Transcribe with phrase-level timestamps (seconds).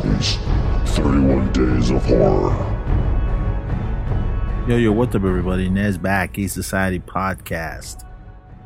[0.00, 0.36] Society's
[0.96, 2.56] 31 Days of Horror.
[4.66, 5.68] Yo, yo, what's up, everybody?
[5.68, 8.06] Nez back, A Society podcast.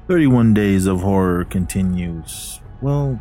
[0.06, 2.60] 31 Days of Horror continues.
[2.80, 3.20] Well,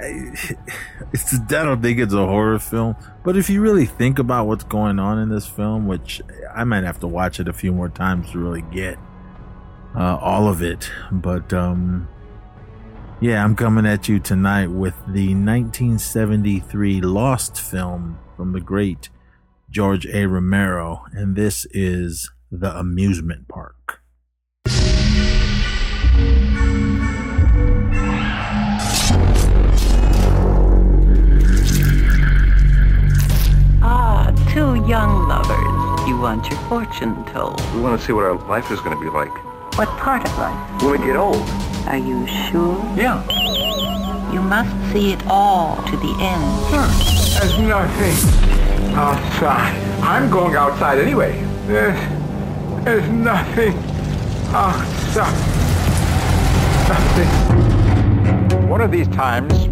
[0.00, 0.32] I,
[1.12, 4.64] it's, I don't think it's a horror film, but if you really think about what's
[4.64, 6.22] going on in this film, which
[6.54, 8.96] I might have to watch it a few more times to really get
[9.94, 12.08] uh, all of it, but um,
[13.20, 19.08] yeah, I'm coming at you tonight with the 1973 Lost film from the great
[19.70, 20.26] George A.
[20.26, 24.00] Romero, and this is The Amusement Park.
[33.80, 36.08] Ah, two young lovers.
[36.08, 37.60] You want your fortune told.
[37.74, 39.32] We want to see what our life is going to be like
[39.76, 40.82] What part of life?
[40.82, 41.46] when we get old.
[41.88, 42.76] Are you sure?
[42.98, 43.24] Yeah.
[44.30, 46.44] You must see it all to the end.
[46.68, 46.86] Sure.
[47.40, 48.14] There's nothing
[48.94, 49.74] outside.
[50.02, 51.42] I'm going outside anyway.
[51.66, 51.98] There's,
[52.84, 53.74] there's nothing
[54.52, 55.32] outside.
[56.90, 58.68] Nothing.
[58.68, 59.68] One of these times,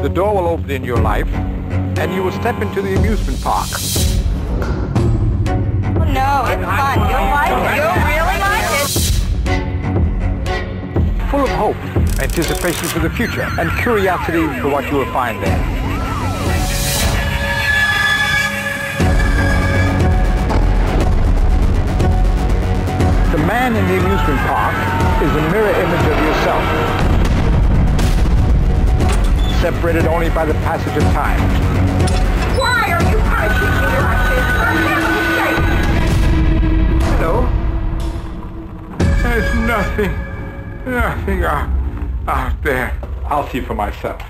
[0.00, 3.66] the door will open in your life, and you will step into the amusement park.
[5.96, 6.98] Oh, no, it's fun.
[7.10, 7.74] You'll like it.
[7.74, 8.33] You'll really
[11.34, 11.76] Full of hope,
[12.20, 15.58] anticipation for the future, and curiosity for what you will find there.
[23.32, 24.76] The man in the amusement park
[25.24, 26.62] is a mirror image of yourself,
[29.60, 31.40] separated only by the passage of time.
[32.56, 34.46] Why are you punishing me like this?
[37.18, 37.34] Hello?
[39.20, 40.12] There's nothing,
[40.86, 41.68] nothing out,
[42.28, 42.98] out there.
[43.24, 44.22] I'll see for myself.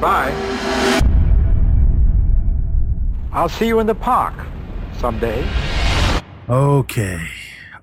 [0.00, 0.32] Bye.
[3.32, 4.34] I'll see you in the park
[4.98, 5.46] someday.
[6.48, 7.26] Okay.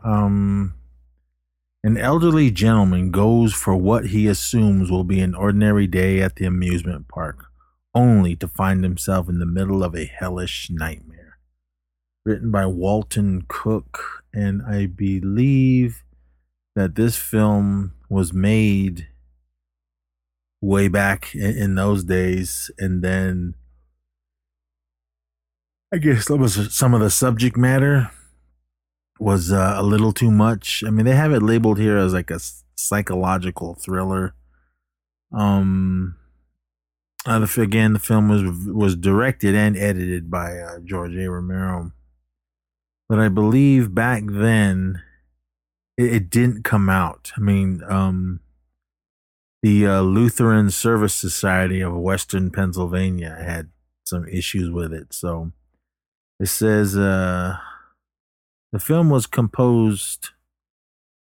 [0.04, 0.74] Um
[1.84, 6.46] an elderly gentleman goes for what he assumes will be an ordinary day at the
[6.46, 7.46] amusement park,
[7.96, 11.38] only to find himself in the middle of a hellish nightmare.
[12.26, 16.04] Written by Walton Cook, and I believe
[16.76, 19.08] that this film was made
[20.62, 23.56] way back in, in those days, and then
[25.94, 28.12] I guess some of some of the subject matter
[29.20, 30.84] was uh, a little too much.
[30.86, 32.40] I mean, they have it labeled here as like a
[32.76, 34.34] psychological thriller.
[35.34, 36.16] Um,
[37.26, 41.30] uh, the, again, the film was was directed and edited by uh, George A.
[41.30, 41.92] Romero,
[43.10, 45.02] but I believe back then
[45.98, 47.32] it, it didn't come out.
[47.36, 48.42] I mean, um,
[49.64, 53.70] the uh, Lutheran Service Society of Western Pennsylvania had
[54.06, 55.52] some issues with it, so
[56.40, 57.58] it says uh
[58.72, 60.30] the film was composed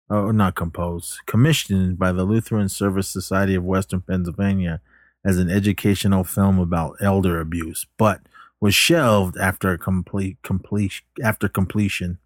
[0.09, 4.81] oh not composed commissioned by the lutheran service society of western pennsylvania
[5.25, 8.21] as an educational film about elder abuse but
[8.59, 12.17] was shelved after complete complete after completion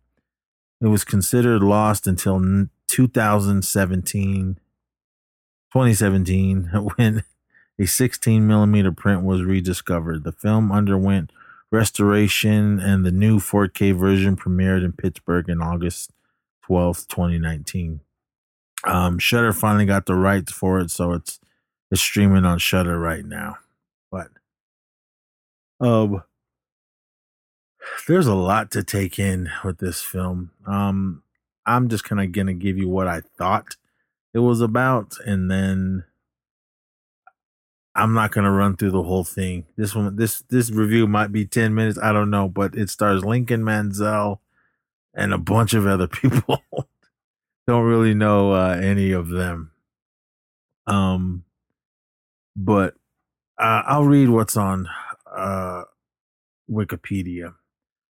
[0.85, 2.39] it was considered lost until
[2.87, 4.59] 2017
[5.73, 6.63] 2017
[6.95, 7.23] when
[7.79, 11.31] a 16 millimeter print was rediscovered the film underwent
[11.71, 16.11] restoration and the new 4K version premiered in Pittsburgh in August
[16.69, 18.01] 12th, 2019.
[18.85, 21.39] Um, Shudder finally got the rights for it, so it's
[21.89, 23.57] it's streaming on Shudder right now.
[24.11, 24.27] But
[25.79, 26.23] um,
[28.07, 30.51] there's a lot to take in with this film.
[30.65, 31.23] Um,
[31.65, 33.75] I'm just kind of gonna give you what I thought
[34.33, 36.03] it was about, and then
[37.95, 39.65] I'm not gonna run through the whole thing.
[39.77, 41.99] This one, this this review might be ten minutes.
[42.01, 44.39] I don't know, but it stars Lincoln Maazel
[45.13, 46.63] and a bunch of other people.
[47.67, 49.71] don't really know uh, any of them.
[50.87, 51.43] Um,
[52.55, 52.93] but
[53.59, 54.87] uh, I'll read what's on
[55.35, 55.83] uh,
[56.69, 57.55] Wikipedia.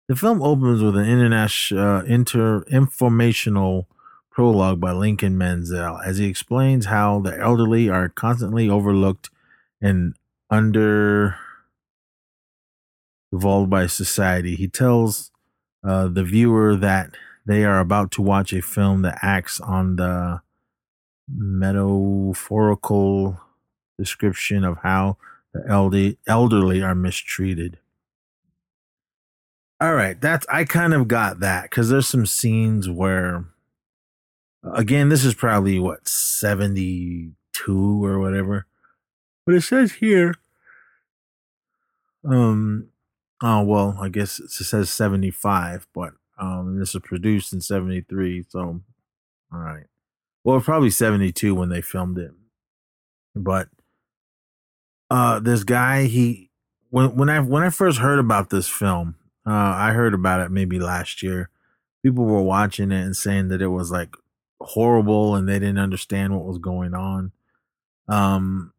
[0.08, 3.88] The film opens with an international uh, inter informational
[4.32, 9.30] prologue by Lincoln Maazel as he explains how the elderly are constantly overlooked
[9.82, 10.16] and
[10.50, 11.36] under
[13.34, 14.56] evolved by society.
[14.56, 15.32] He tells
[15.84, 17.10] uh, the viewer that
[17.46, 20.40] they are about to watch a film that acts on the
[21.30, 23.42] metaphorical
[23.98, 25.18] description of how
[25.54, 27.80] the elderly are mistreated.
[29.80, 33.46] All right, that's I kind of got that because there's some scenes where,
[34.64, 38.66] again, this is probably what seventy two or whatever,
[39.46, 40.36] but it says here
[42.26, 42.90] Um.
[43.44, 48.02] Oh well, I guess it says seventy five, but um, this was produced in seventy
[48.02, 48.46] three.
[48.50, 48.82] So,
[49.54, 49.86] all right.
[50.44, 52.32] Well, probably seventy two when they filmed it.
[53.36, 53.70] But
[55.12, 56.50] uh, this guy, he
[56.90, 59.16] when when I when I first heard about this film,
[59.48, 61.50] uh, I heard about it maybe last year.
[62.04, 64.16] People were watching it and saying that it was like
[64.60, 67.32] horrible and they didn't understand what was going on.
[68.08, 68.74] Um,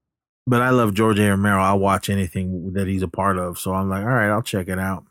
[0.47, 1.31] but I love George A.
[1.31, 1.63] Romero.
[1.63, 3.59] I'll watch anything that he's a part of.
[3.59, 5.05] So I'm like, all right, I'll check it out.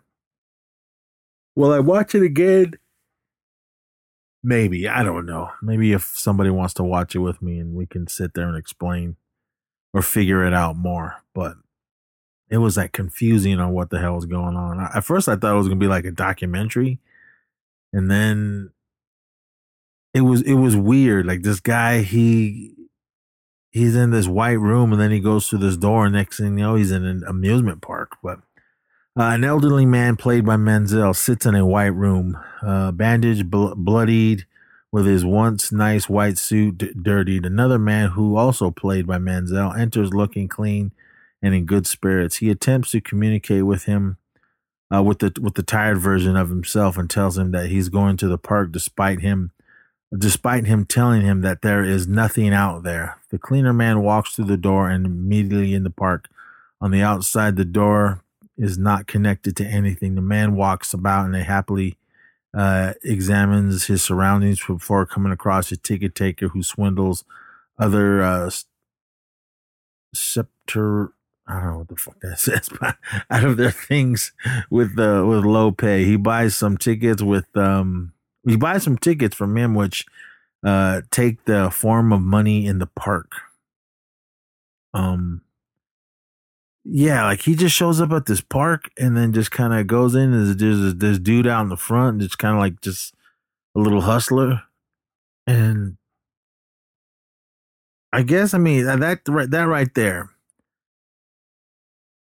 [1.55, 2.73] Will I watch it again?
[4.43, 4.87] Maybe.
[4.87, 5.49] I don't know.
[5.61, 8.57] Maybe if somebody wants to watch it with me and we can sit there and
[8.57, 9.15] explain
[9.93, 11.23] or figure it out more.
[11.33, 11.55] But
[12.49, 14.79] it was like confusing on what the hell was going on.
[14.79, 16.99] At first, I thought it was to be like a documentary.
[17.93, 18.71] And then
[20.13, 21.25] it was it was weird.
[21.25, 22.77] Like this guy, he
[23.71, 26.57] he's in this white room and then he goes through this door and next thing
[26.57, 28.39] you know he's in an amusement park but
[29.19, 33.75] uh, an elderly man played by Maazel sits in a white room uh, bandaged bl-
[33.75, 34.45] bloodied
[34.91, 39.77] with his once nice white suit d- dirtied another man who also played by Maazel
[39.77, 40.91] enters looking clean
[41.41, 44.17] and in good spirits he attempts to communicate with him
[44.93, 48.17] uh, with the with the tired version of himself and tells him that he's going
[48.17, 49.51] to the park despite him
[50.15, 53.17] despite him telling him that there is nothing out there.
[53.29, 56.29] The cleaner man walks through the door and immediately in the park.
[56.79, 58.21] On the outside, the door
[58.57, 60.15] is not connected to anything.
[60.15, 61.97] The man walks about and happily
[62.53, 67.23] uh, examines his surroundings before coming across a ticket taker who swindles
[67.77, 68.49] other uh,
[70.13, 71.11] scepter.
[71.47, 72.97] I don't know what the fuck that says, but
[73.29, 74.31] out of their things
[74.69, 78.13] with uh, with low pay, he buys some tickets with um
[78.47, 80.05] he buys some tickets from him, which
[80.65, 83.31] uh, take the form of money in the park.
[84.93, 85.41] Um,
[86.83, 90.15] yeah, like he just shows up at this park and then just kind of goes
[90.15, 90.31] in.
[90.31, 93.13] There's, there's this dude out in the front, just kind of like just
[93.75, 94.63] a little hustler,
[95.45, 95.97] and
[98.13, 100.29] I guess I mean that right that right there.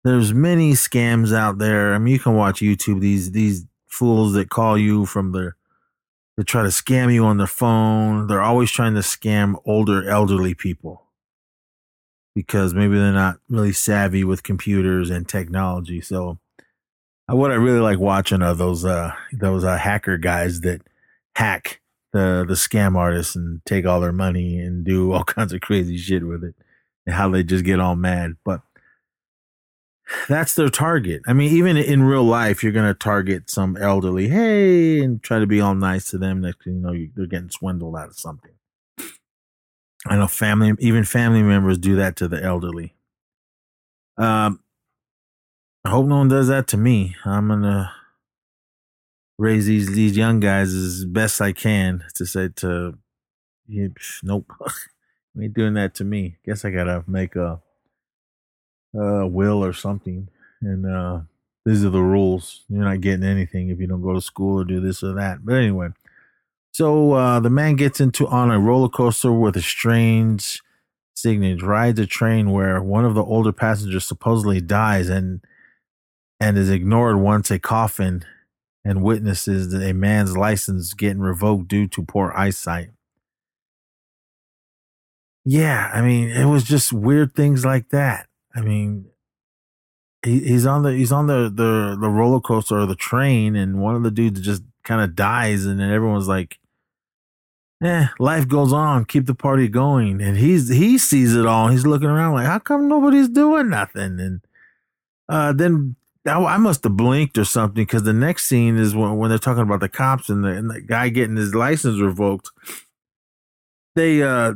[0.05, 1.95] There's many scams out there.
[1.95, 3.01] I mean, you can watch YouTube.
[3.01, 5.55] These these fools that call you from their
[6.37, 8.27] they try to scam you on the phone.
[8.27, 11.05] They're always trying to scam older, elderly people
[12.35, 16.01] because maybe they're not really savvy with computers and technology.
[16.01, 16.37] So,
[17.27, 20.81] uh, what I really like watching are those uh, those uh, hacker guys that
[21.35, 21.81] hack
[22.13, 25.97] the the scam artists and take all their money and do all kinds of crazy
[25.97, 26.53] shit with it,
[27.07, 28.35] and how they just get all mad.
[28.43, 28.61] But
[30.27, 31.21] that's their target.
[31.27, 35.39] I mean, even in real life, you're going to target some elderly, hey, and try
[35.39, 36.41] to be all nice to them.
[36.41, 38.51] Next, you know, they're getting swindled out of something.
[40.07, 42.93] I know family, even family members do that to the elderly.
[44.17, 44.59] Um,
[45.83, 47.15] I hope no one does that to me.
[47.25, 47.91] I'm gonna
[49.37, 52.97] raise these these young guys as best I can to say to,
[53.67, 54.51] nope,
[55.35, 56.37] you ain't doing that to me.
[56.45, 57.61] Guess I gotta make a
[58.97, 60.27] uh, will or something.
[60.61, 61.21] And uh,
[61.65, 62.63] these are the rules.
[62.69, 65.45] You're not getting anything if you don't go to school or do this or that.
[65.45, 65.89] But anyway,
[66.71, 70.61] so uh, the man gets into on a roller coaster with a strange
[71.15, 75.41] signage, rides a train where one of the older passengers supposedly dies and
[76.39, 78.25] and is ignored once a coffin
[78.83, 82.89] and witnesses a man's license getting revoked due to poor eyesight.
[85.45, 88.27] Yeah, I mean, it was just weird things like that.
[88.55, 89.05] I mean,
[90.23, 93.81] he, he's on the he's on the, the the roller coaster or the train, and
[93.81, 96.57] one of the dudes just kind of dies, and then everyone's like,
[97.83, 99.05] "Eh, life goes on.
[99.05, 101.67] Keep the party going." And he's he sees it all.
[101.67, 104.41] He's looking around like, "How come nobody's doing nothing?" And
[105.29, 105.95] uh, then
[106.25, 109.63] I must have blinked or something because the next scene is when, when they're talking
[109.63, 112.49] about the cops and the, and the guy getting his license revoked.
[113.95, 114.55] They uh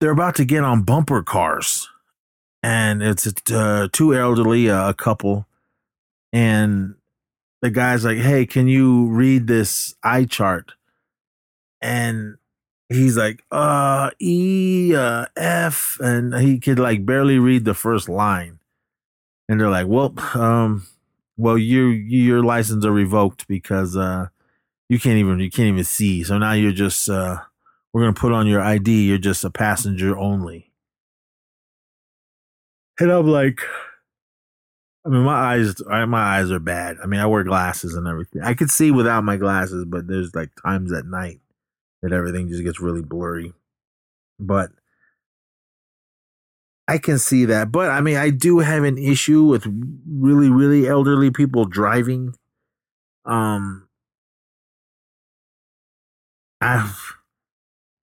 [0.00, 1.88] they're about to get on bumper cars
[2.66, 5.46] and it's uh, two elderly, uh, a couple,
[6.32, 6.96] and
[7.62, 10.72] the guy's like, "Hey, can you read this eye chart?"
[11.80, 12.38] And
[12.88, 18.58] he's like, "Uh, E, uh, F," and he could like barely read the first line.
[19.48, 20.88] And they're like, "Well, um,
[21.36, 24.26] well, your your license are revoked because uh,
[24.88, 26.24] you can't even you can't even see.
[26.24, 27.42] So now you're just uh,
[27.92, 29.06] we're gonna put on your ID.
[29.06, 30.72] You're just a passenger only."
[32.98, 33.60] And I'm like,
[35.04, 36.96] I mean, my eyes, my eyes are bad.
[37.02, 38.42] I mean, I wear glasses and everything.
[38.42, 41.40] I could see without my glasses, but there's like times at night
[42.02, 43.52] that everything just gets really blurry.
[44.40, 44.70] But
[46.88, 49.66] I can see that, but I mean, I do have an issue with
[50.08, 52.34] really, really elderly people driving.
[53.24, 53.88] Um,
[56.60, 56.92] I,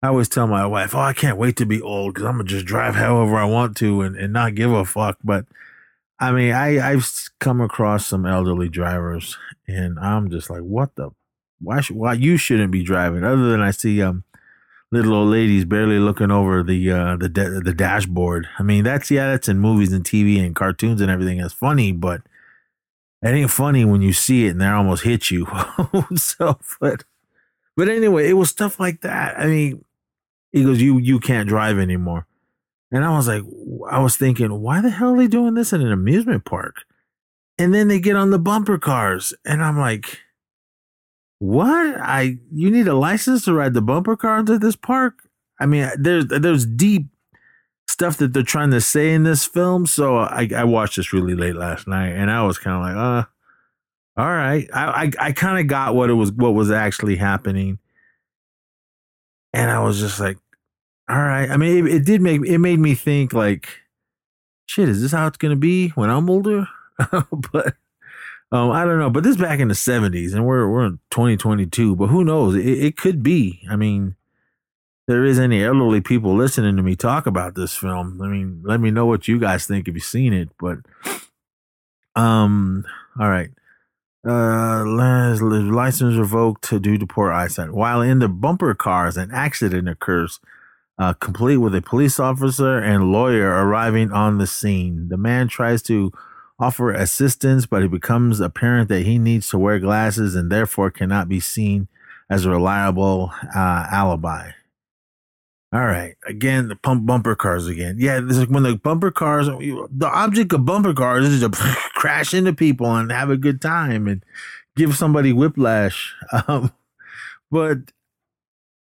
[0.06, 2.44] I always tell my wife, "Oh, I can't wait to be old because I'm gonna
[2.44, 5.46] just drive however I want to and, and not give a fuck." But
[6.20, 7.10] I mean, I I've
[7.40, 9.36] come across some elderly drivers,
[9.66, 11.10] and I'm just like, "What the?
[11.60, 11.96] Why should?
[11.96, 14.22] Why you shouldn't be driving?" Other than I see um
[14.92, 18.48] little old ladies barely looking over the uh the da- the dashboard.
[18.60, 21.40] I mean, that's yeah, that's in movies and TV and cartoons and everything.
[21.40, 22.22] It's funny, but
[23.22, 25.48] it ain't funny when you see it and they almost hit you.
[26.14, 27.02] so, but
[27.76, 29.36] but anyway, it was stuff like that.
[29.36, 29.84] I mean,
[30.56, 32.26] he goes, "You you can't drive anymore,"
[32.90, 33.42] and I was like,
[33.90, 36.84] I was thinking, why the hell are they doing this in an amusement park?
[37.58, 40.20] And then they get on the bumper cars, and I'm like,
[41.38, 41.96] what?
[42.00, 45.28] I you need a license to ride the bumper cars at this park?
[45.60, 47.06] I mean, there's there's deep
[47.88, 49.86] stuff that they're trying to say in this film.
[49.86, 52.96] So I, I watched this really late last night, and I was kind of like,
[52.96, 54.68] uh, all right.
[54.72, 57.78] I I, I kind of got what it was, what was actually happening,
[59.52, 60.38] and I was just like,
[61.08, 61.50] all right.
[61.50, 63.68] I mean, it, it did make it made me think like,
[64.66, 66.68] shit, is this how it's gonna be when I'm older?
[67.10, 67.75] but
[68.52, 69.10] um, I don't know.
[69.10, 71.96] But this is back in the '70s, and we're we're in 2022.
[71.96, 72.54] But who knows?
[72.54, 73.60] It, it could be.
[73.68, 74.16] I mean
[75.06, 78.80] there is any elderly people listening to me talk about this film, I mean, let
[78.80, 80.48] me know what you guys think if you've seen it.
[80.58, 80.78] But,
[82.16, 82.84] um,
[83.18, 83.50] all right.
[84.26, 87.70] Uh, license revoked due to poor eyesight.
[87.70, 90.40] While in the bumper cars, an accident occurs,
[90.98, 95.08] uh, complete with a police officer and lawyer arriving on the scene.
[95.08, 96.12] The man tries to
[96.58, 101.28] offer assistance, but it becomes apparent that he needs to wear glasses and therefore cannot
[101.28, 101.88] be seen
[102.30, 104.50] as a reliable uh, alibi.
[105.72, 106.14] All right.
[106.26, 107.96] Again, the pump bumper cars again.
[107.98, 111.50] Yeah, this is when the bumper cars, the object of bumper cars is to
[111.94, 114.24] crash into people and have a good time and
[114.76, 116.14] give somebody whiplash.
[116.48, 116.72] Um,
[117.50, 117.78] but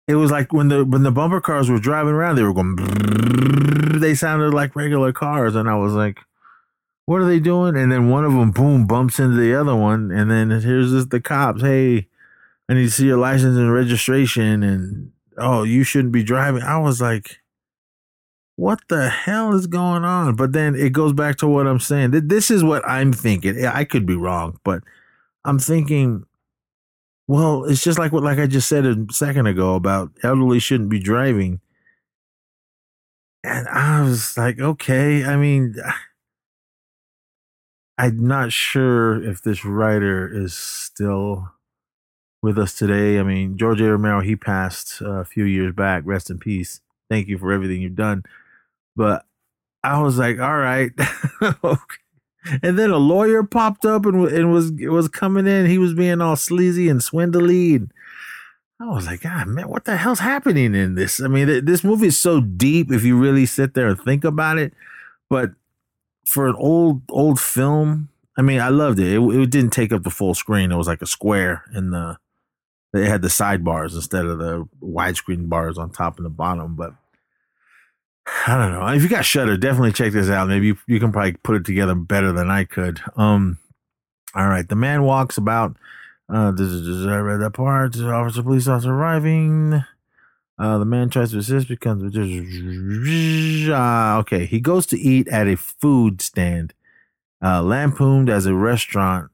[0.07, 2.75] it was like when the when the bumper cars were driving around, they were going.
[3.99, 6.19] They sounded like regular cars, and I was like,
[7.05, 10.11] "What are they doing?" And then one of them, boom, bumps into the other one,
[10.11, 11.61] and then here's this the cops.
[11.61, 12.07] Hey,
[12.69, 16.61] I need to see your license and registration, and oh, you shouldn't be driving.
[16.61, 17.39] I was like,
[18.55, 20.35] what the hell is going on?
[20.35, 22.11] But then it goes back to what I'm saying.
[22.11, 23.65] This is what I'm thinking.
[23.65, 24.83] I could be wrong, but
[25.43, 26.25] I'm thinking,
[27.27, 30.89] well, it's just like what, like I just said a second ago about elderly shouldn't
[30.89, 31.59] be driving.
[33.43, 35.75] And I was like, okay, I mean,
[37.97, 41.51] I'm not sure if this writer is still
[42.41, 43.19] with us today.
[43.19, 43.89] I mean, George A.
[43.89, 46.03] Romero, he passed a few years back.
[46.05, 46.81] Rest in peace.
[47.09, 48.23] Thank you for everything you've done.
[48.95, 49.25] But
[49.83, 50.91] I was like, all right.
[52.63, 55.65] and then a lawyer popped up and, and was was coming in.
[55.65, 57.75] He was being all sleazy and swindly.
[57.75, 57.91] And
[58.79, 61.21] I was like, God, man, what the hell's happening in this?
[61.21, 64.23] I mean, th- this movie is so deep if you really sit there and think
[64.23, 64.73] about it.
[65.29, 65.51] But
[66.25, 69.13] for an old old film, I mean, I loved it.
[69.13, 70.71] It, it didn't take up the full screen.
[70.71, 72.17] It was like a square in the
[72.93, 76.75] they had the sidebars instead of the widescreen bars on top and the bottom.
[76.75, 76.93] But
[78.47, 78.87] I don't know.
[78.87, 80.47] If you got Shudder, definitely check this out.
[80.47, 83.01] Maybe you, you can probably put it together better than I could.
[83.15, 83.59] Um,
[84.33, 84.67] all right.
[84.67, 85.77] The man walks about.
[86.27, 87.95] Uh, this is I read that part.
[87.99, 89.83] Officer, police officer arriving.
[90.57, 92.01] Uh, the man tries to assist becomes
[93.69, 94.45] uh, okay.
[94.45, 96.73] He goes to eat at a food stand,
[97.43, 99.31] uh, lampooned as a restaurant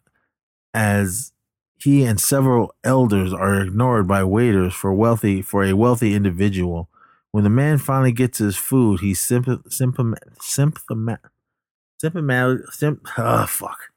[0.74, 1.32] as
[1.78, 6.90] he and several elders are ignored by waiters for wealthy for a wealthy individual.
[7.32, 11.32] When the man finally gets his food, he's symptom symptom symptomatic
[12.72, 13.92] sim, oh fuck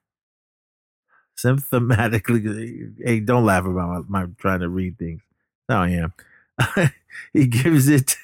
[1.36, 2.92] symptomatically.
[3.04, 5.22] Hey, don't laugh about my, my trying to read things.
[5.68, 6.92] No, I am.
[7.32, 8.16] he gives it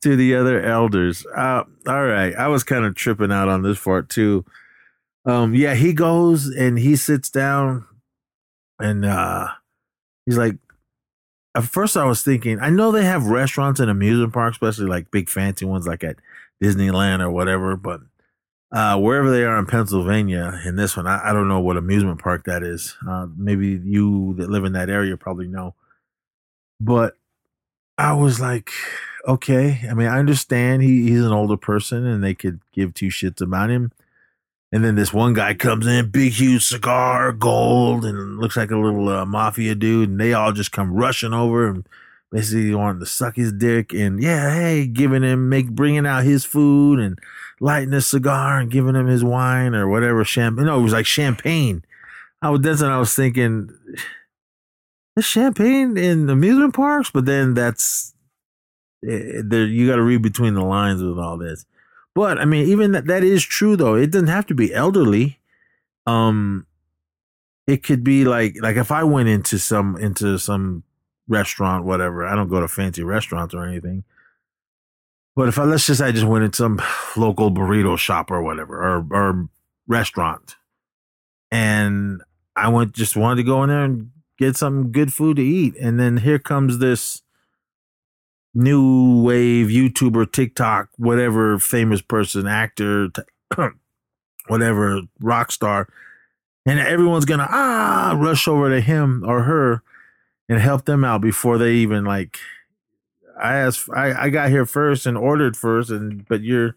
[0.00, 1.26] to the other elders.
[1.26, 4.44] Uh, all right, I was kind of tripping out on this part too.
[5.24, 7.84] Um, yeah, he goes and he sits down
[8.78, 9.48] and uh
[10.24, 10.56] he's like
[11.56, 15.10] at first I was thinking, I know they have restaurants and amusement parks, especially like
[15.10, 16.16] big fancy ones like at
[16.62, 18.02] Disneyland or whatever, but
[18.72, 22.20] uh, wherever they are in Pennsylvania, in this one, I, I don't know what amusement
[22.20, 22.96] park that is.
[23.08, 25.74] Uh, maybe you that live in that area probably know.
[26.78, 27.14] But
[27.96, 28.70] I was like,
[29.26, 29.80] okay.
[29.88, 33.40] I mean, I understand he, he's an older person and they could give two shits
[33.40, 33.92] about him.
[34.72, 38.76] And then this one guy comes in, big, huge cigar, gold, and looks like a
[38.76, 40.10] little uh, mafia dude.
[40.10, 41.88] And they all just come rushing over and
[42.32, 43.92] basically wanting to suck his dick.
[43.92, 47.18] And yeah, hey, giving him, make, bringing out his food and
[47.60, 50.66] lighting a cigar and giving him his wine or whatever champagne.
[50.66, 51.84] No, it was like champagne.
[52.42, 53.70] I was that's what I was thinking.
[55.14, 58.12] The champagne in amusement parks, but then that's
[59.02, 59.64] eh, there.
[59.64, 61.64] You got to read between the lines with all this.
[62.16, 63.94] But I mean, even that, that is true though.
[63.94, 65.38] It doesn't have to be elderly.
[66.06, 66.66] Um,
[67.66, 70.82] it could be like like if I went into some into some
[71.28, 72.26] restaurant, whatever.
[72.26, 74.02] I don't go to fancy restaurants or anything.
[75.34, 76.80] But if I let's just say I just went into some
[77.18, 79.48] local burrito shop or whatever or or
[79.86, 80.56] restaurant,
[81.50, 82.22] and
[82.56, 85.74] I went just wanted to go in there and get some good food to eat,
[85.78, 87.20] and then here comes this
[88.56, 93.22] new wave YouTuber, TikTok, whatever famous person, actor, t-
[94.48, 95.88] whatever rock star,
[96.64, 99.82] and everyone's gonna ah rush over to him or her
[100.48, 102.38] and help them out before they even like.
[103.38, 106.74] I asked, I, I got here first and ordered first, and but you're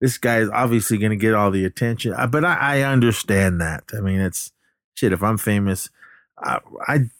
[0.00, 2.14] this guy is obviously going to get all the attention.
[2.30, 3.82] But I, I understand that.
[3.96, 4.52] I mean, it's
[4.94, 5.12] shit.
[5.12, 5.90] If I'm famous,
[6.38, 7.10] I, I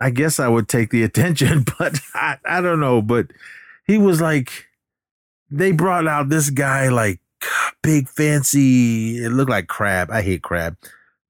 [0.00, 3.02] I guess I would take the attention, but I, I don't know.
[3.02, 3.28] But
[3.86, 4.66] he was like,
[5.50, 7.20] they brought out this guy like
[7.82, 9.22] big fancy.
[9.24, 10.10] It looked like crab.
[10.10, 10.76] I hate crab,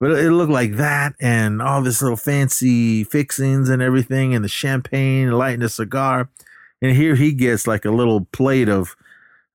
[0.01, 4.49] but it looked like that, and all this little fancy fixings and everything, and the
[4.49, 6.29] champagne, lighting a cigar,
[6.83, 8.97] and here he gets like a little plate of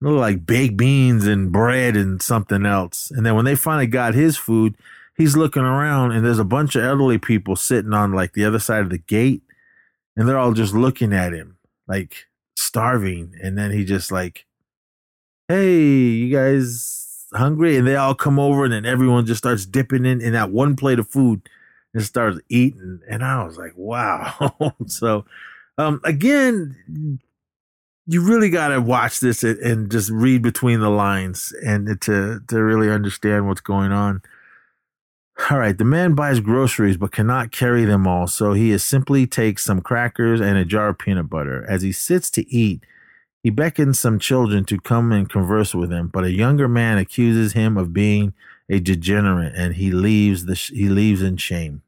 [0.02, 3.10] little like baked beans and bread and something else.
[3.12, 4.76] And then when they finally got his food,
[5.16, 8.60] he's looking around and there's a bunch of elderly people sitting on like the other
[8.60, 9.44] side of the gate
[10.16, 13.34] and they're all just looking at him like starving.
[13.42, 14.46] And then he just like
[15.48, 17.78] hey you guys hungry?
[17.78, 20.76] And they all come over and then everyone just starts dipping in in that one
[20.76, 21.48] plate of food
[21.94, 23.02] and starts eating.
[23.10, 24.76] And i was like wow.
[24.88, 25.26] So
[25.78, 27.20] um again
[28.06, 32.42] you really got to watch this and, and just read between the lines and to
[32.48, 34.22] to really understand what's going on
[35.50, 39.64] all right, the man buys groceries but cannot carry them all, so he simply takes
[39.66, 41.66] some crackers and a jar of peanut butter.
[41.68, 42.86] As he sits to eat,
[43.42, 47.54] he beckons some children to come and converse with him, but a younger man accuses
[47.54, 48.34] him of being
[48.70, 51.82] a degenerate, and he leaves the he leaves in shame.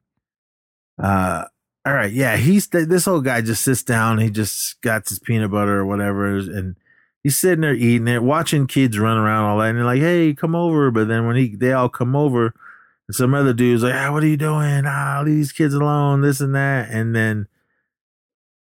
[1.01, 1.45] Uh,
[1.85, 5.51] all right, yeah, he's this old guy just sits down, he just got his peanut
[5.51, 6.75] butter or whatever, and
[7.23, 10.33] he's sitting there eating it, watching kids run around all that, and they're like, "Hey,
[10.33, 12.55] come over!" But then when he they all come over
[13.07, 14.83] and some other dude's like, ah, what are you doing?
[14.85, 16.89] Ah, leave these kids alone, this and that.
[16.89, 17.47] And then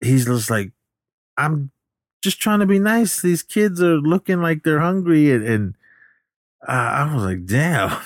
[0.01, 0.73] he's just like,
[1.37, 1.71] I'm
[2.23, 3.21] just trying to be nice.
[3.23, 5.31] These kids are looking like they're hungry.
[5.31, 5.75] And, and
[6.67, 7.97] uh, I was like, damn.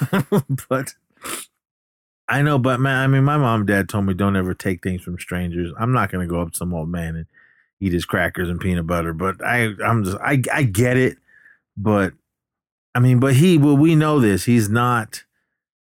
[0.69, 0.95] but
[2.29, 4.83] I know, but man, I mean, my mom and dad told me don't ever take
[4.83, 5.73] things from strangers.
[5.79, 7.27] I'm not going to go up to some old man and
[7.81, 9.15] eat his crackers and peanut butter.
[9.15, 11.17] But I, I'm just, I, I get it.
[11.75, 12.13] But
[12.95, 14.45] I mean, but he, well, we know this.
[14.45, 15.23] He's not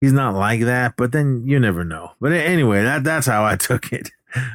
[0.02, 2.12] he's not like that, but then you never know.
[2.20, 4.12] But anyway, that that's how I took it.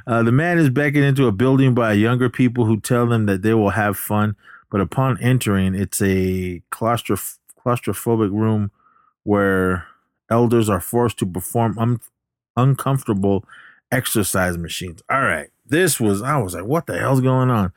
[0.07, 3.43] Uh, the man is beckoned into a building by younger people who tell them that
[3.43, 4.35] they will have fun,
[4.71, 8.71] but upon entering, it's a claustroph- claustrophobic room
[9.25, 9.87] where
[10.31, 12.01] elders are forced to perform un-
[12.57, 13.45] uncomfortable
[13.93, 15.03] exercise machines.
[15.11, 17.73] All right, this was I was like, what the hell's going on?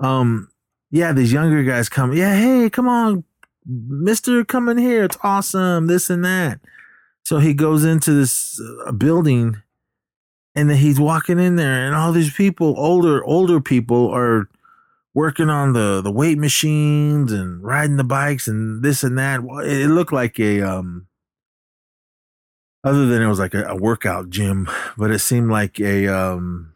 [0.00, 0.50] Um,
[0.90, 2.12] yeah, these younger guys come.
[2.12, 3.22] Yeah, hey, come on,
[3.64, 5.04] Mister, come in here.
[5.04, 5.86] It's awesome.
[5.86, 6.60] This and that.
[7.26, 9.60] So he goes into this uh, building
[10.54, 14.48] and then he's walking in there and all these people, older, older people are
[15.12, 19.40] working on the, the weight machines and riding the bikes and this and that.
[19.64, 21.08] It looked like a, um,
[22.84, 26.74] other than it was like a, a workout gym, but it seemed like a, um,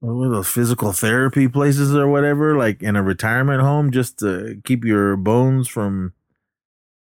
[0.00, 4.60] what were those physical therapy places or whatever, like in a retirement home, just to
[4.64, 6.14] keep your bones from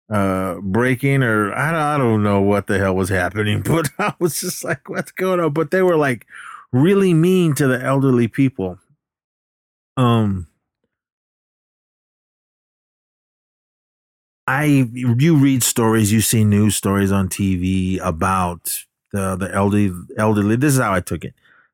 [0.10, 4.14] uh breaking or I don't, I don't know what the hell was happening but I
[4.20, 5.54] was just like what's going on?
[5.54, 6.28] But they were like
[6.72, 8.80] really mean to the elderly people.
[9.98, 10.48] Um
[14.48, 20.56] I you read stories you see news stories on TV about the the elderly elderly
[20.56, 21.34] this is how I took it.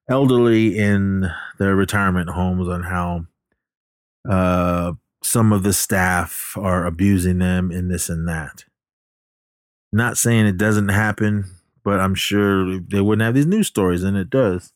[0.10, 3.26] Elderly in their retirement homes on how
[4.30, 8.66] uh some of the staff are abusing them and this and that.
[9.94, 11.46] Not saying it doesn't happen,
[11.84, 14.74] but I'm sure they wouldn't have these news stories, and it does.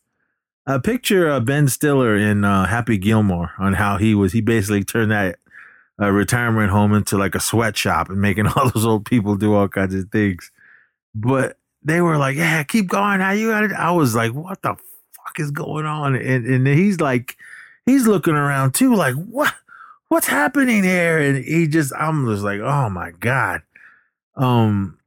[0.68, 4.34] Uh, picture uh, Ben Stiller in uh, Happy Gilmore on how he was.
[4.34, 5.38] He basically turned that
[6.02, 9.68] uh, retirement home into like a sweatshop and making all those old people do all
[9.68, 10.52] kinds of things.
[11.14, 13.20] But they were like, "Yeah, keep going.
[13.20, 16.68] How you got it?" I was like, "What the fuck is going on?" And and
[16.68, 17.38] he's like,
[17.86, 19.54] he's looking around too, like, "What?
[20.10, 21.20] What's happening here?
[21.20, 23.62] And he just, I'm just like, oh my god.
[24.36, 25.00] Um.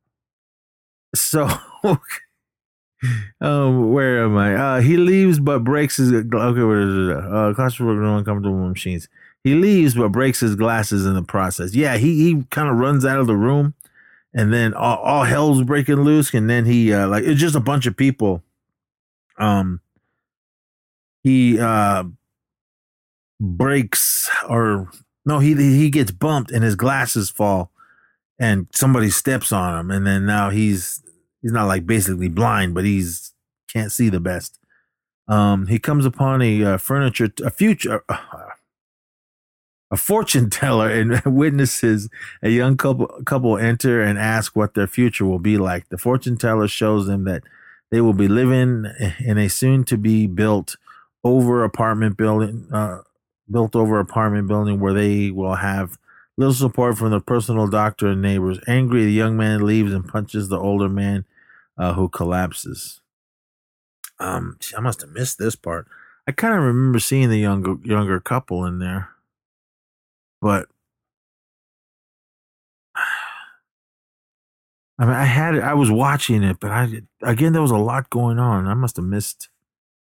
[1.15, 1.49] So,
[3.41, 4.55] um, where am I?
[4.55, 6.13] Uh, he leaves but breaks his.
[6.13, 7.17] Okay, what is it?
[7.17, 9.09] Uh, claustrophobic, no uncomfortable machines.
[9.45, 11.75] He leaves but breaks his glasses in the process.
[11.75, 13.75] Yeah, he he kind of runs out of the room,
[14.35, 16.35] and then all, all hell's breaking loose.
[16.35, 18.43] And then he uh, like it's just a bunch of people.
[19.39, 19.81] Um,
[21.23, 22.05] he uh
[23.41, 24.91] breaks or
[25.25, 27.71] no, he he gets bumped and his glasses fall,
[28.39, 31.03] and somebody steps on him, and then now he's
[31.43, 33.35] he's not like basically blind, but he's
[33.71, 34.59] can't see the best.
[35.29, 38.17] Um, he comes upon a uh, furniture, a future, uh,
[39.91, 42.09] a fortune teller, and witnesses
[42.43, 45.89] a young couple couple enter and ask what their future will be like.
[45.91, 47.43] The fortune teller shows them that
[47.91, 48.87] they will be living
[49.19, 50.77] in a soon to be built
[51.25, 53.01] over apartment building, uh,
[53.51, 55.99] built over apartment building where they will have
[56.37, 58.61] little support from the personal doctor and neighbors.
[58.67, 61.25] Angry, the young man leaves and punches the older man,
[61.77, 63.01] uh, who collapses.
[64.21, 65.87] Um, I must have missed this part.
[66.27, 69.11] I kind of remember seeing the younger younger couple in there,
[70.41, 70.67] but
[74.99, 75.63] I mean, I had it.
[75.63, 78.67] I was watching it, but I again there was a lot going on.
[78.67, 79.49] I must have missed,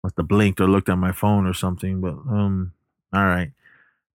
[0.03, 2.01] must have blinked or looked at my phone or something.
[2.01, 2.73] But um,
[3.13, 3.53] all right.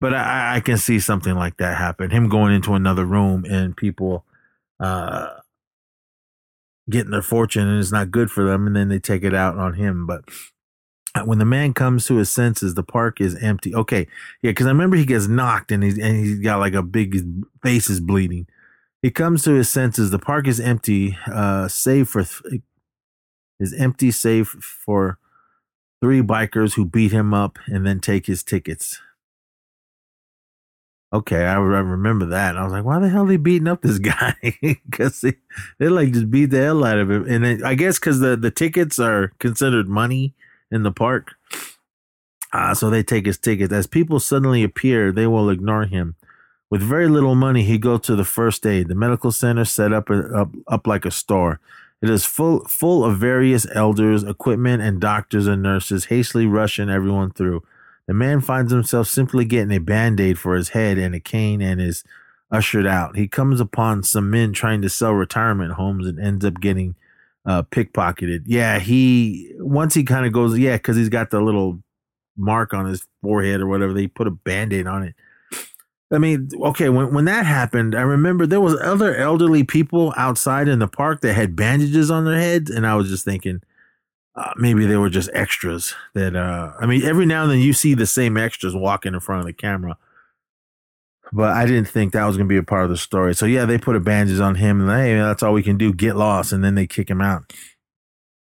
[0.01, 2.11] But I, I can see something like that happen.
[2.11, 4.25] Him going into another room and people
[4.79, 5.29] uh
[6.89, 9.57] getting their fortune and it's not good for them, and then they take it out
[9.57, 10.07] on him.
[10.07, 10.25] But
[11.25, 13.75] when the man comes to his senses, the park is empty.
[13.75, 14.07] Okay,
[14.43, 17.25] yeah, because I remember he gets knocked and he's and he's got like a big
[17.63, 18.47] face is bleeding.
[19.03, 20.11] He comes to his senses.
[20.11, 22.63] The park is empty, uh, save for th-
[23.59, 25.19] is empty, save for
[26.01, 29.01] three bikers who beat him up and then take his tickets.
[31.13, 32.57] Okay, I, I remember that.
[32.57, 34.35] I was like, why the hell are they beating up this guy?
[34.61, 35.35] Because they,
[35.79, 37.25] they like just beat the hell out of him.
[37.29, 40.35] And then, I guess because the, the tickets are considered money
[40.71, 41.35] in the park.
[42.53, 43.73] Uh, so they take his tickets.
[43.73, 46.17] As people suddenly appear, they will ignore him.
[46.71, 48.89] With very little money, he goes to the first aid.
[48.89, 51.61] The medical center set up, up up like a store.
[52.03, 57.33] It is full full of various elders, equipment, and doctors and nurses hastily rushing everyone
[57.33, 57.63] through.
[58.07, 61.61] The man finds himself simply getting a band aid for his head and a cane
[61.61, 62.05] and is
[62.51, 63.17] ushered out.
[63.17, 66.95] He comes upon some men trying to sell retirement homes and ends up getting
[67.45, 68.43] uh, pickpocketed.
[68.47, 71.83] Yeah, he once he kind of goes, yeah, because he's got the little
[72.37, 73.93] mark on his forehead or whatever.
[73.93, 75.15] They put a band aid on it.
[76.13, 80.69] I mean, okay, when when that happened, I remember there was other elderly people outside
[80.69, 83.61] in the park that had bandages on their heads, and I was just thinking,
[84.37, 85.95] uh, maybe they were just extras.
[86.15, 89.21] That uh, I mean, every now and then you see the same extras walking in
[89.21, 89.97] front of the camera,
[91.33, 93.35] but I didn't think that was going to be a part of the story.
[93.35, 95.93] So yeah, they put a bandages on him, and hey, that's all we can do.
[95.93, 97.53] Get lost, and then they kick him out.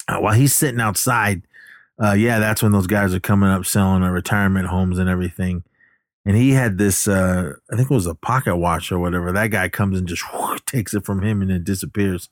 [0.06, 1.42] Uh, while he's sitting outside,
[2.00, 5.64] uh, yeah, that's when those guys are coming up selling their retirement homes and everything
[6.28, 9.32] and he had this uh i think it was a pocket watch or whatever.
[9.32, 12.28] That guy comes and just whoosh, takes it from him and then disappears.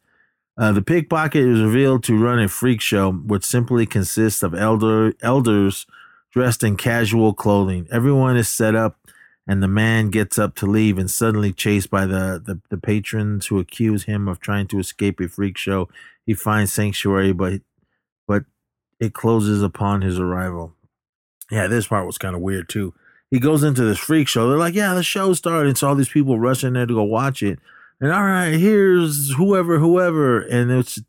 [0.58, 5.14] Uh, the pickpocket is revealed to run a freak show which simply consists of elder
[5.22, 5.86] elders
[6.30, 7.88] dressed in casual clothing.
[7.90, 8.98] Everyone is set up
[9.46, 13.46] and the man gets up to leave and suddenly chased by the, the, the patrons
[13.46, 15.88] who accuse him of trying to escape a freak show.
[16.26, 17.62] He finds sanctuary but
[18.26, 18.44] but
[19.00, 20.74] it closes upon his arrival.
[21.50, 22.92] Yeah this part was kind of weird too
[23.30, 24.48] he goes into this freak show.
[24.48, 25.76] They're like, yeah, the show started.
[25.76, 27.58] So all these people rushing there to go watch it.
[28.00, 30.40] And all right, here's whoever, whoever.
[30.40, 31.00] And it's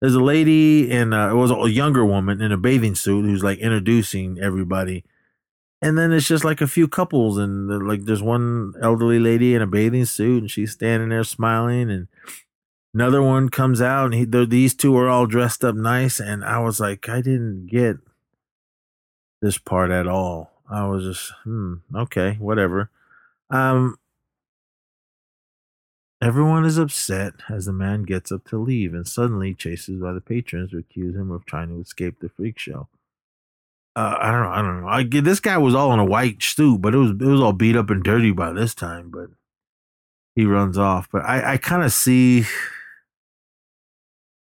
[0.00, 3.44] there's a lady and uh, it was a younger woman in a bathing suit who's
[3.44, 5.04] like introducing everybody.
[5.82, 9.62] And then it's just like a few couples, and like there's one elderly lady in
[9.62, 12.06] a bathing suit, and she's standing there smiling, and
[12.92, 16.58] another one comes out, and he, these two are all dressed up nice, and I
[16.58, 17.96] was like, I didn't get
[19.40, 20.52] this part at all.
[20.70, 22.90] I was just, hmm, okay, whatever.
[23.50, 23.96] Um,
[26.22, 30.20] everyone is upset as the man gets up to leave and suddenly chases by the
[30.20, 32.88] patrons who accuse him of trying to escape the freak show.
[33.96, 34.50] Uh, I don't know.
[34.50, 34.88] I don't know.
[34.88, 37.40] I get this guy was all in a white suit, but it was it was
[37.40, 39.10] all beat up and dirty by this time.
[39.10, 39.30] But
[40.36, 41.08] he runs off.
[41.10, 42.44] But I I kind of see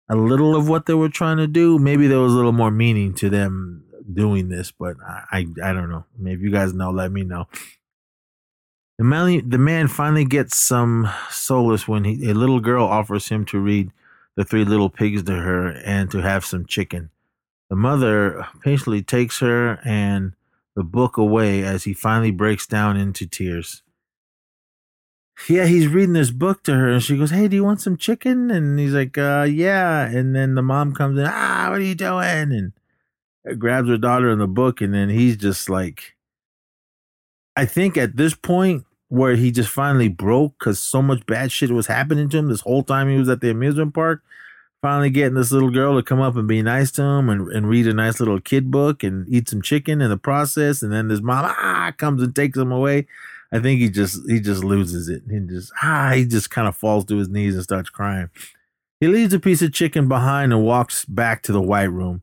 [0.09, 1.79] a little of what they were trying to do.
[1.79, 5.73] Maybe there was a little more meaning to them doing this, but I, I, I
[5.73, 6.05] don't know.
[6.17, 7.47] Maybe you guys know, let me know.
[8.99, 13.45] The man, the man finally gets some solace when he, a little girl offers him
[13.47, 13.93] to read
[14.37, 17.11] the three little pigs to her and to have some chicken.
[17.71, 20.33] The mother patiently takes her, and
[20.75, 23.83] the book away as he finally breaks down into tears.
[25.49, 27.97] Yeah, he's reading this book to her and she goes, Hey, do you want some
[27.97, 28.51] chicken?
[28.51, 30.05] And he's like, uh, yeah.
[30.07, 32.53] And then the mom comes in, ah, what are you doing?
[32.53, 32.73] And
[33.59, 36.17] grabs her daughter in the book, and then he's just like
[37.57, 41.71] I think at this point where he just finally broke because so much bad shit
[41.71, 44.23] was happening to him this whole time he was at the amusement park.
[44.81, 47.69] Finally getting this little girl to come up and be nice to him and, and
[47.69, 50.83] read a nice little kid book and eat some chicken in the process.
[50.83, 53.09] And then his mom ah comes and takes him away.
[53.51, 55.23] I think he just he just loses it.
[55.29, 58.31] He just ah he just kind of falls to his knees and starts crying.
[59.01, 62.23] He leaves a piece of chicken behind and walks back to the white room.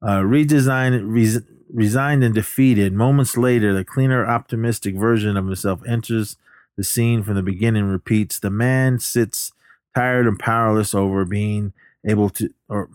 [0.00, 2.92] Uh, redesigned, res- resigned and defeated.
[2.92, 6.36] Moments later, the cleaner, optimistic version of himself enters
[6.76, 7.84] the scene from the beginning.
[7.84, 9.52] Repeats: the man sits
[9.94, 11.72] tired and powerless over being
[12.06, 12.88] able to, or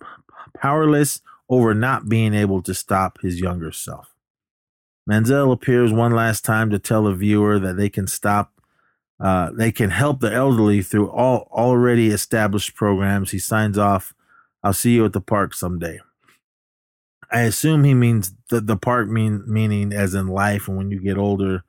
[0.58, 4.14] powerless over not being able to stop his younger self.
[5.10, 8.54] Maazel appears one last time to tell the viewer that they can stop,
[9.20, 13.32] uh, they can help the elderly through all already established programs.
[13.32, 14.14] He signs off,
[14.64, 16.00] I'll see you at the park someday.
[17.34, 20.68] I assume he means the, the park mean, meaning as in life.
[20.68, 21.64] And when you get older,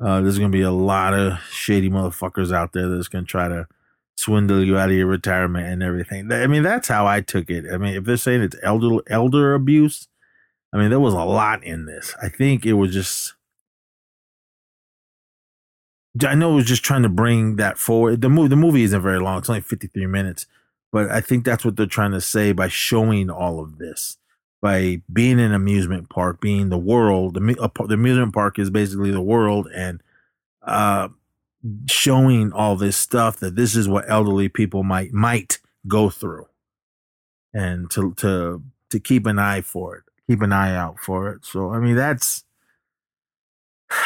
[0.00, 3.68] uh, there's to be a lot of shady motherfuckers out there that's to try to
[4.16, 6.32] swindle you out of your retirement and everything.
[6.32, 7.64] I mean, that's how I took it.
[7.72, 10.08] I mean, if they're saying it's elder elder abuse,
[10.72, 12.14] I mean, there was a lot in this.
[12.22, 13.34] I think it was just.
[16.24, 18.20] I know it was just trying to bring that forward.
[18.20, 20.46] The movie, the movie isn't very long; it's only fifty three minutes,
[20.92, 24.16] but I think that's what they're trying to say by showing all of this,
[24.64, 27.34] by being an amusement park, being the world.
[27.34, 27.40] The,
[27.86, 30.02] the amusement park is basically the world, and
[30.62, 31.08] uh,
[31.86, 36.46] showing all this stuff that this is what elderly people might might go through,
[37.52, 41.44] and to to to keep an eye for it keep an eye out for it.
[41.44, 42.44] So I mean that's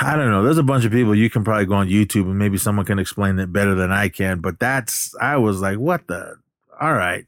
[0.00, 0.42] I don't know.
[0.42, 2.98] There's a bunch of people you can probably go on YouTube and maybe someone can
[2.98, 6.36] explain it better than I can, but that's I was like, what the
[6.80, 7.26] all right.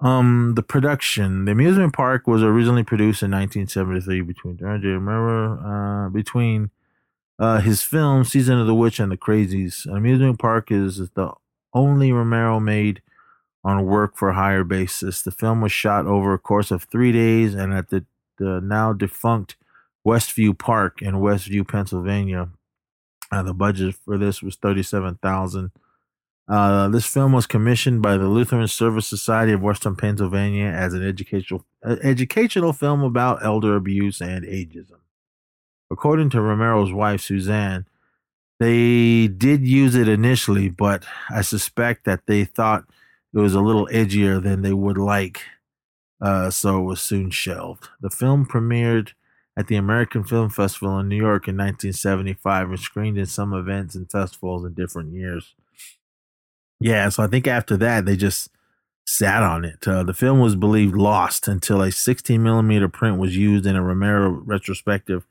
[0.00, 1.44] Um the production.
[1.44, 4.56] The amusement park was originally produced in 1973 between.
[4.56, 6.70] Romero uh between
[7.38, 9.86] uh his film Season of the Witch and the Crazies.
[9.86, 11.32] An amusement park is the
[11.74, 13.02] only Romero made
[13.62, 15.22] on work for hire basis.
[15.22, 18.04] The film was shot over a course of three days and at the
[18.38, 19.56] the now defunct
[20.06, 22.48] Westview Park in Westview, Pennsylvania.
[23.30, 25.70] Uh, the budget for this was thirty-seven thousand.
[26.50, 31.06] Uh, this film was commissioned by the Lutheran Service Society of Western Pennsylvania as an
[31.06, 34.98] educational uh, educational film about elder abuse and ageism.
[35.92, 37.86] According to Romero's wife Suzanne,
[38.58, 42.84] they did use it initially, but I suspect that they thought
[43.32, 45.42] it was a little edgier than they would like
[46.20, 47.88] uh, so it was soon shelved.
[48.00, 49.12] The film premiered
[49.56, 53.94] at the American Film Festival in New York in 1975 and screened in some events
[53.94, 55.54] and festivals in different years.
[56.80, 58.48] Yeah, so I think after that they just
[59.06, 59.86] sat on it.
[59.86, 63.82] Uh, the film was believed lost until a 16 millimeter print was used in a
[63.82, 65.26] Romero retrospective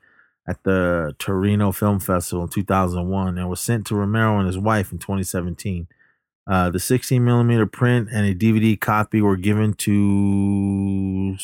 [0.47, 4.91] at the Torino Film Festival in 2001 and was sent to Romero and his wife
[4.91, 5.87] in 2017.
[6.47, 11.37] Uh, the 16 millimeter print and a DVD copy were given to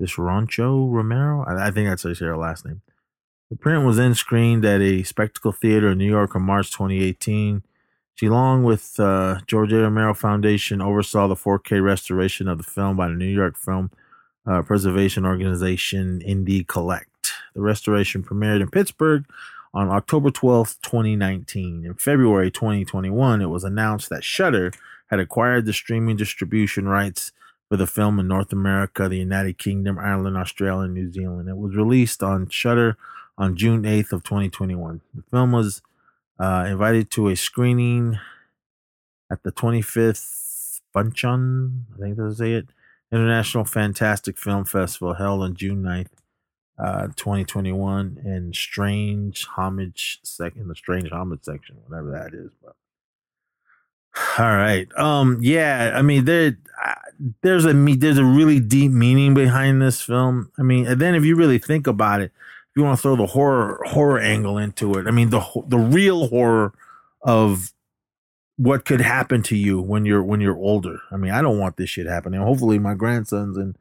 [0.00, 1.44] Disrancho Romero.
[1.46, 2.82] I, I think that's how you last name.
[3.50, 7.62] The print was then screened at a Spectacle Theater in New York in March 2018.
[8.18, 9.76] She, along with uh, George A.
[9.76, 13.92] Romero Foundation, oversaw the 4K restoration of the film by the New York Film
[14.44, 17.32] uh, Preservation Organization, Indie Collect.
[17.54, 19.24] The restoration premiered in Pittsburgh
[19.72, 21.84] on October 12th, 2019.
[21.84, 24.72] In February 2021, it was announced that Shudder
[25.06, 27.30] had acquired the streaming distribution rights
[27.68, 31.48] for the film in North America, the United Kingdom, Ireland, Australia, and New Zealand.
[31.48, 32.96] It was released on Shudder
[33.36, 35.02] on June 8th of 2021.
[35.14, 35.82] The film was
[36.38, 38.18] uh, invited to a screening
[39.30, 42.68] at the 25th Bucheon, I think that's say it,
[43.12, 46.08] International Fantastic Film Festival held on June 9th
[46.78, 52.76] uh 2021 in strange homage second the strange homage section whatever that is but
[54.38, 56.94] all right um yeah i mean there uh,
[57.42, 60.50] there's a there's a really deep meaning behind this film.
[60.58, 62.32] I mean and then if you really think about it
[62.78, 66.28] you want to throw the horror horror angle into it i mean the the real
[66.28, 66.72] horror
[67.22, 67.72] of
[68.56, 71.76] what could happen to you when you're when you're older i mean i don't want
[71.76, 73.76] this shit happening hopefully my grandsons and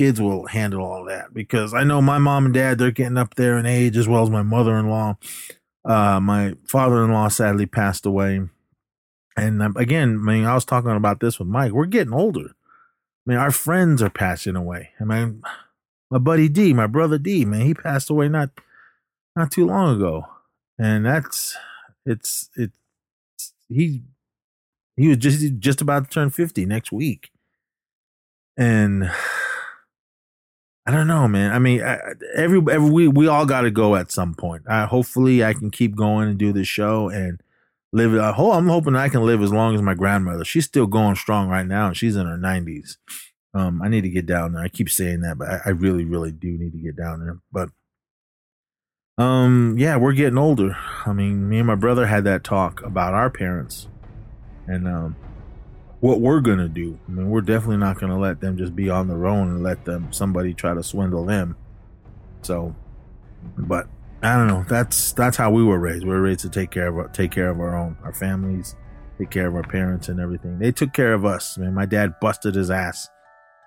[0.00, 3.34] kids will handle all that because I know my mom and dad they're getting up
[3.34, 5.18] there in age as well as my mother-in-law.
[5.84, 8.40] Uh, my father-in-law sadly passed away,
[9.36, 11.72] and um, again, I mean, I was talking about this with Mike.
[11.72, 12.46] We're getting older.
[12.48, 14.88] I mean, our friends are passing away.
[14.98, 15.42] I mean,
[16.10, 18.50] my buddy D, my brother D, man, he passed away not
[19.36, 20.26] not too long ago,
[20.78, 21.56] and that's
[22.04, 22.76] it's it's
[23.68, 24.02] he
[24.96, 27.30] he was just just about to turn fifty next week,
[28.56, 29.10] and
[30.86, 31.52] I don't know, man.
[31.52, 31.98] I mean, I,
[32.34, 34.64] every every we we all got to go at some point.
[34.68, 37.40] I, hopefully, I can keep going and do this show and
[37.92, 38.18] live.
[38.18, 40.44] I hope, I'm hoping I can live as long as my grandmother.
[40.44, 42.96] She's still going strong right now, and she's in her 90s.
[43.52, 44.62] Um, I need to get down there.
[44.62, 47.38] I keep saying that, but I, I really, really do need to get down there.
[47.50, 47.70] But
[49.22, 50.76] um, yeah, we're getting older.
[51.04, 53.88] I mean, me and my brother had that talk about our parents
[54.66, 55.16] and um,
[56.00, 56.98] what we're gonna do.
[57.08, 59.84] I mean, we're definitely not gonna let them just be on their own and let
[59.84, 61.56] them somebody try to swindle them.
[62.42, 62.74] So,
[63.58, 63.88] but
[64.22, 64.64] I don't know.
[64.68, 66.04] That's that's how we were raised.
[66.04, 68.76] We were raised to take care of our, take care of our own, our families,
[69.18, 70.58] take care of our parents and everything.
[70.58, 71.58] They took care of us.
[71.58, 73.08] I mean, my dad busted his ass.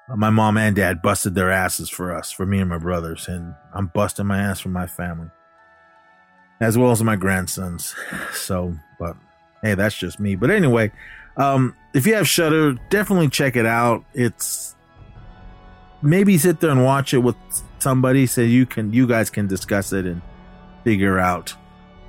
[0.10, 3.56] My mom and dad busted their asses for us, for me and my brothers, and
[3.74, 5.30] I'm busting my ass for my family,
[6.60, 7.96] as well as my grandsons.
[8.34, 9.16] So, but
[9.62, 10.36] hey, that's just me.
[10.36, 10.92] But anyway,
[11.38, 14.04] um, if you have Shudder, definitely check it out.
[14.14, 14.76] It's
[16.02, 17.38] maybe sit there and watch it with
[17.80, 20.22] somebody so you can you guys can discuss it and
[20.84, 21.56] figure out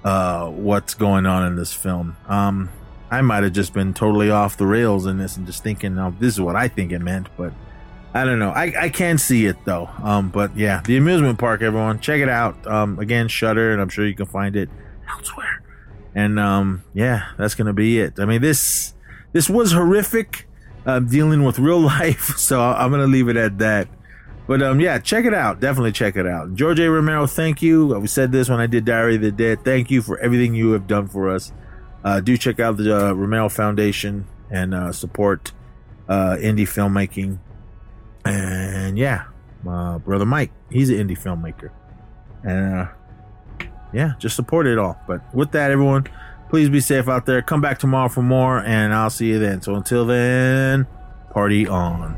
[0.05, 2.17] uh, what's going on in this film.
[2.29, 2.71] Um,
[3.11, 6.15] I might have just been totally off the rails in this and just thinking, oh,
[6.19, 7.53] this is what I think it meant, but
[8.15, 8.51] I don't know.
[8.51, 9.91] I, I can see it though.
[10.03, 12.65] Um, but yeah, the amusement park, everyone, check it out.
[12.65, 14.71] Um, again, Shudder, and I'm sure you can find it
[15.11, 15.63] elsewhere.
[16.15, 18.21] And um, yeah, that's gonna be it.
[18.21, 18.95] I mean, this
[19.33, 20.47] this was horrific,
[20.87, 23.89] uh, dealing with real life, so I'm gonna leave it at that.
[24.47, 25.59] But um, yeah, check it out.
[25.59, 26.55] Definitely check it out.
[26.55, 26.89] George A.
[26.89, 27.99] Romero, thank you.
[27.99, 29.65] We said this when I did Diary of the Dead.
[29.65, 31.53] Thank you for everything you have done for us.
[32.05, 35.53] Uh, do check out the uh, Romero Foundation and uh, support
[36.09, 37.39] uh, indie filmmaking.
[38.25, 39.25] And yeah,
[39.63, 41.71] my brother Mike, he's an indie filmmaker.
[42.43, 44.99] And uh, yeah, just support it all.
[45.07, 46.07] But with that, everyone,
[46.51, 47.43] please be safe out there.
[47.43, 49.63] Come back tomorrow for more, and I'll see you then.
[49.63, 50.87] So until then,
[51.31, 52.17] party on.